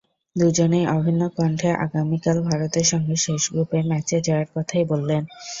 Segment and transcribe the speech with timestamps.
[0.35, 5.23] দুজনেই অভিন্ন কণ্ঠে আগামীকাল ভারতের সঙ্গে শেষ গ্রুপে ম্যাচে জয়ের কথাই বললেন।